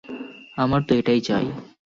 [0.57, 1.45] আমার তো এটাই চাই।